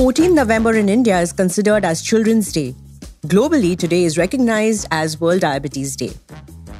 [0.00, 2.74] 14 November in India is considered as Children's Day.
[3.26, 6.12] Globally, today is recognized as World Diabetes Day.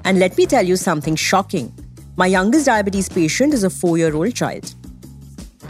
[0.06, 1.70] And let me tell you something shocking.
[2.16, 4.74] My youngest diabetes patient is a four year old child.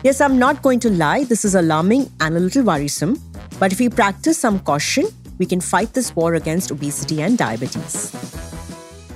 [0.05, 3.21] Yes, I'm not going to lie, this is alarming and a little worrisome.
[3.59, 5.09] But if we practice some caution,
[5.39, 8.13] we can fight this war against obesity and diabetes.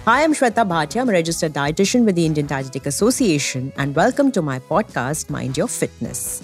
[0.07, 1.03] Hi, I'm Shwetha Bhatia.
[1.03, 5.57] I'm a registered dietitian with the Indian Dietetic Association, and welcome to my podcast, Mind
[5.57, 6.43] Your Fitness.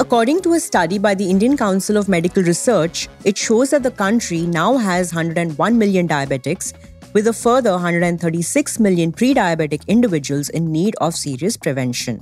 [0.00, 3.90] According to a study by the Indian Council of Medical Research, it shows that the
[3.90, 6.72] country now has 101 million diabetics,
[7.12, 12.18] with a further 136 million pre diabetic individuals in need of serious prevention.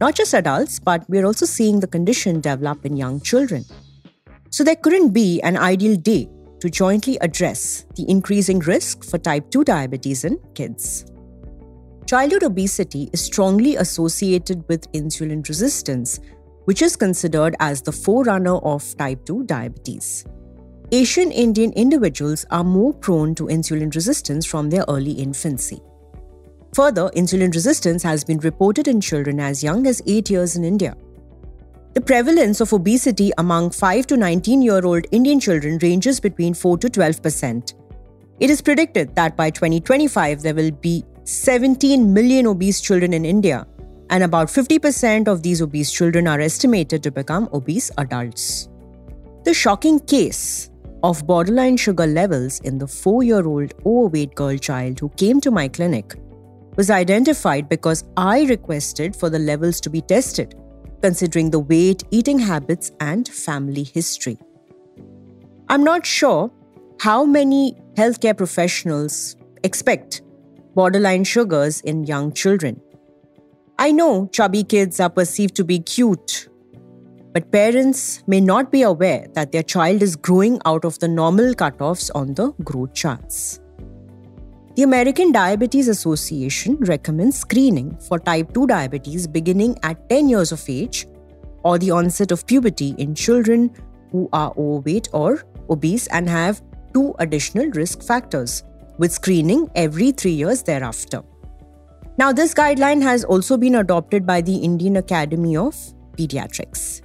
[0.00, 3.64] Not just adults, but we're also seeing the condition develop in young children.
[4.50, 6.28] So there couldn't be an ideal day
[6.60, 11.06] to jointly address the increasing risk for type 2 diabetes in kids.
[12.06, 16.20] Childhood obesity is strongly associated with insulin resistance,
[16.70, 20.24] which is considered as the forerunner of type 2 diabetes.
[20.92, 25.80] Asian Indian individuals are more prone to insulin resistance from their early infancy.
[26.74, 30.96] Further, insulin resistance has been reported in children as young as 8 years in India.
[31.94, 36.78] The prevalence of obesity among 5 to 19 year old Indian children ranges between 4
[36.78, 37.74] to 12 percent.
[38.38, 43.66] It is predicted that by 2025 there will be 17 million obese children in India,
[44.10, 48.68] and about 50% of these obese children are estimated to become obese adults.
[49.44, 50.70] The shocking case
[51.02, 55.50] of borderline sugar levels in the 4 year old overweight girl child who came to
[55.50, 56.14] my clinic
[56.76, 60.54] was identified because I requested for the levels to be tested
[61.02, 64.38] considering the weight, eating habits, and family history.
[65.68, 66.50] I'm not sure
[67.00, 70.22] how many healthcare professionals expect
[70.74, 72.80] borderline sugars in young children.
[73.82, 76.50] I know chubby kids are perceived to be cute,
[77.32, 81.54] but parents may not be aware that their child is growing out of the normal
[81.54, 83.58] cutoffs on the growth charts.
[84.76, 90.62] The American Diabetes Association recommends screening for type 2 diabetes beginning at 10 years of
[90.68, 91.06] age
[91.62, 93.74] or the onset of puberty in children
[94.12, 96.60] who are overweight or obese and have
[96.92, 98.62] two additional risk factors,
[98.98, 101.22] with screening every three years thereafter.
[102.20, 105.74] Now, this guideline has also been adopted by the Indian Academy of
[106.18, 107.00] Pediatrics.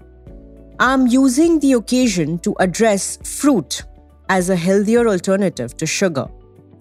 [0.78, 3.84] I'm using the occasion to address fruit
[4.28, 6.28] as a healthier alternative to sugar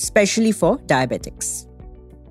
[0.01, 1.69] especially for diabetics.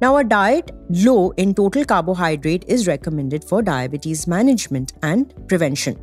[0.02, 5.98] Now, a diet low in total carbohydrate is recommended for diabetes management and prevention.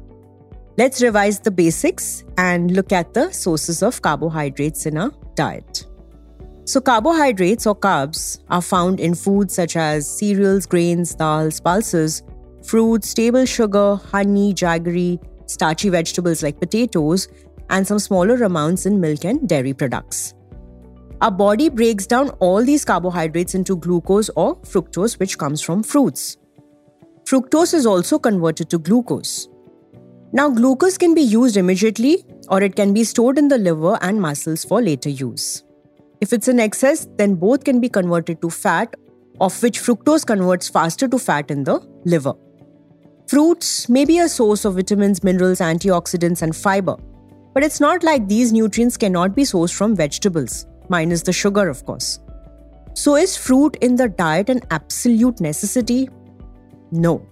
[0.79, 5.85] Let's revise the basics and look at the sources of carbohydrates in our diet.
[6.71, 12.23] So, carbohydrates or carbs are found in foods such as cereals, grains, dals, pulses,
[12.65, 17.27] fruits, table sugar, honey, jaggery, starchy vegetables like potatoes,
[17.71, 20.35] and some smaller amounts in milk and dairy products.
[21.21, 26.37] Our body breaks down all these carbohydrates into glucose or fructose, which comes from fruits.
[27.25, 29.49] Fructose is also converted to glucose.
[30.33, 34.23] Now, glucose can be used immediately or it can be stored in the liver and
[34.23, 35.65] muscles for later use.
[36.21, 38.95] If it's in excess, then both can be converted to fat,
[39.41, 42.35] of which fructose converts faster to fat in the liver.
[43.27, 46.97] Fruits may be a source of vitamins, minerals, antioxidants, and fiber,
[47.55, 51.87] but it's not like these nutrients cannot be sourced from vegetables minus the sugar, of
[51.87, 52.19] course.
[52.95, 56.11] So, is fruit in the diet an absolute necessity?
[56.91, 57.27] No.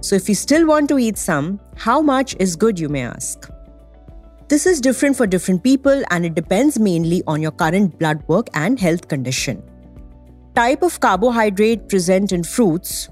[0.00, 3.50] So, if you still want to eat some, how much is good, you may ask?
[4.50, 8.48] This is different for different people and it depends mainly on your current blood work
[8.54, 9.62] and health condition.
[10.56, 13.10] Type of carbohydrate present in fruits.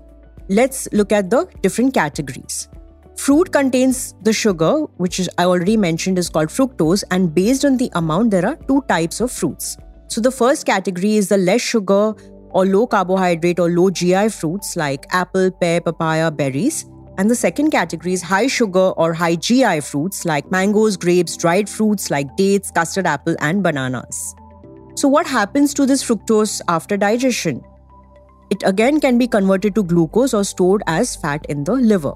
[0.49, 2.69] Let's look at the different categories.
[3.17, 7.77] Fruit contains the sugar, which is, I already mentioned is called fructose, and based on
[7.77, 9.77] the amount, there are two types of fruits.
[10.09, 12.15] So the first category is the less sugar
[12.51, 16.85] or low carbohydrate or low GI fruits like apple, pear, papaya, berries.
[17.19, 21.69] And the second category is high sugar or high GI fruits like mangoes, grapes, dried
[21.69, 24.37] fruits like dates, custard apple, and bananas.
[24.95, 27.65] So, what happens to this fructose after digestion?
[28.51, 32.15] It again can be converted to glucose or stored as fat in the liver.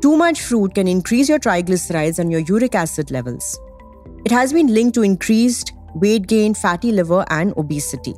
[0.00, 3.60] Too much fruit can increase your triglycerides and your uric acid levels.
[4.24, 8.14] It has been linked to increased weight gain, fatty liver, and obesity.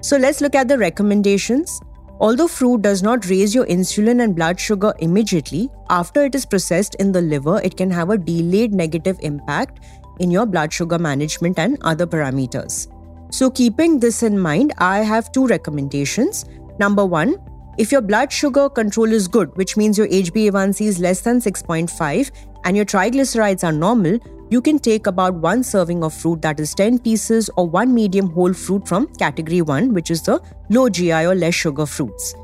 [0.00, 1.80] So let's look at the recommendations.
[2.18, 6.94] Although fruit does not raise your insulin and blood sugar immediately, after it is processed
[6.94, 9.80] in the liver, it can have a delayed negative impact
[10.18, 12.90] in your blood sugar management and other parameters.
[13.30, 16.46] So, keeping this in mind, I have two recommendations.
[16.78, 17.36] Number one,
[17.76, 22.30] if your blood sugar control is good, which means your HbA1c is less than 6.5
[22.64, 24.18] and your triglycerides are normal,
[24.48, 28.30] you can take about one serving of fruit that is 10 pieces or one medium
[28.30, 30.40] whole fruit from category 1, which is the
[30.70, 32.34] low GI or less sugar fruits.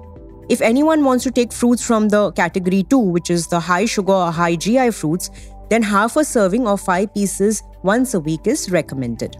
[0.48, 4.12] If anyone wants to take fruits from the category 2, which is the high sugar
[4.12, 5.30] or high GI fruits,
[5.70, 9.36] then half a serving of 5 pieces once a week is recommended.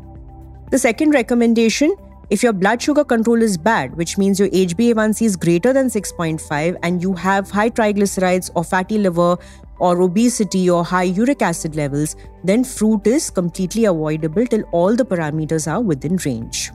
[0.70, 1.97] The second recommendation
[2.31, 6.79] if your blood sugar control is bad, which means your HbA1c is greater than 6.5
[6.82, 9.37] and you have high triglycerides or fatty liver
[9.82, 12.14] or obesity or high uric acid levels,
[12.44, 16.70] then fruit is completely avoidable till all the parameters are within range.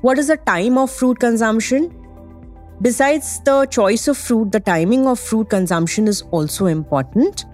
[0.00, 1.94] What is the time of fruit consumption?
[2.82, 7.44] Besides the choice of fruit, the timing of fruit consumption is also important.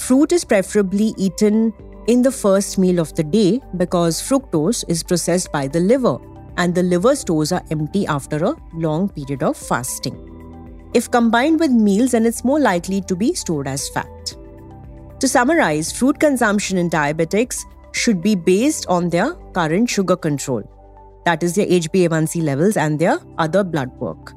[0.00, 1.72] Fruit is preferably eaten
[2.06, 6.18] in the first meal of the day because fructose is processed by the liver
[6.56, 10.33] and the liver stores are empty after a long period of fasting.
[10.94, 14.36] If combined with meals, then it's more likely to be stored as fat.
[15.18, 20.62] To summarize, fruit consumption in diabetics should be based on their current sugar control,
[21.24, 24.34] that is, their HbA1c levels and their other blood work.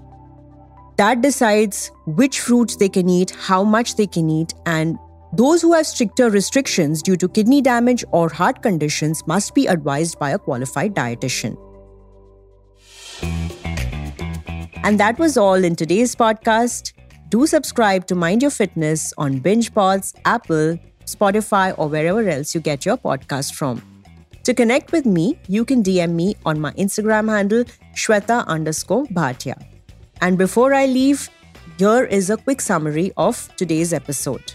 [0.98, 4.98] That decides which fruits they can eat, how much they can eat, and
[5.34, 10.18] those who have stricter restrictions due to kidney damage or heart conditions must be advised
[10.18, 11.56] by a qualified dietitian.
[14.88, 16.94] And that was all in today's podcast.
[17.28, 22.62] Do subscribe to Mind Your Fitness on Binge BingePods, Apple, Spotify, or wherever else you
[22.62, 23.82] get your podcast from.
[24.46, 29.62] To connect with me, you can DM me on my Instagram handle, Shwetha underscore Bhatia.
[30.22, 31.30] And before I leave,
[31.78, 34.54] here is a quick summary of today's episode.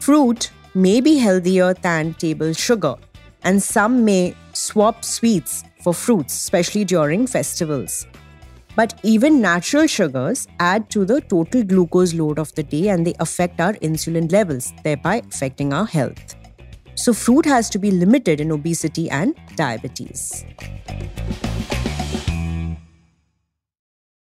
[0.00, 2.96] Fruit may be healthier than table sugar,
[3.42, 8.06] and some may swap sweets for fruits, especially during festivals.
[8.76, 13.14] But even natural sugars add to the total glucose load of the day and they
[13.20, 16.34] affect our insulin levels, thereby affecting our health.
[16.96, 20.44] So, fruit has to be limited in obesity and diabetes.